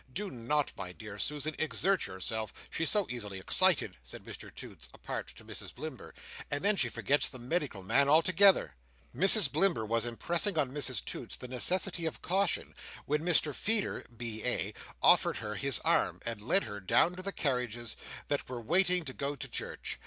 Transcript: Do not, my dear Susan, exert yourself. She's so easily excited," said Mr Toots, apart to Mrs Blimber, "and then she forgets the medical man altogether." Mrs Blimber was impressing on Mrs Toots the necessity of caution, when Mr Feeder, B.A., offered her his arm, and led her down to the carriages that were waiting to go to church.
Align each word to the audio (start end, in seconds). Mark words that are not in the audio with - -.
Do 0.11 0.31
not, 0.31 0.71
my 0.75 0.93
dear 0.93 1.19
Susan, 1.19 1.53
exert 1.59 2.07
yourself. 2.07 2.51
She's 2.71 2.89
so 2.89 3.05
easily 3.07 3.37
excited," 3.37 3.97
said 4.01 4.23
Mr 4.25 4.51
Toots, 4.51 4.89
apart 4.95 5.27
to 5.35 5.45
Mrs 5.45 5.75
Blimber, 5.75 6.11
"and 6.49 6.63
then 6.63 6.75
she 6.75 6.89
forgets 6.89 7.29
the 7.29 7.37
medical 7.37 7.83
man 7.83 8.09
altogether." 8.09 8.73
Mrs 9.15 9.47
Blimber 9.51 9.85
was 9.85 10.07
impressing 10.07 10.57
on 10.57 10.71
Mrs 10.73 11.05
Toots 11.05 11.35
the 11.35 11.47
necessity 11.47 12.07
of 12.07 12.23
caution, 12.23 12.73
when 13.05 13.21
Mr 13.21 13.53
Feeder, 13.53 14.03
B.A., 14.17 14.73
offered 15.03 15.37
her 15.37 15.53
his 15.53 15.77
arm, 15.81 16.19
and 16.25 16.41
led 16.41 16.63
her 16.63 16.79
down 16.79 17.13
to 17.13 17.21
the 17.21 17.31
carriages 17.31 17.95
that 18.27 18.49
were 18.49 18.59
waiting 18.59 19.05
to 19.05 19.13
go 19.13 19.35
to 19.35 19.47
church. 19.47 19.99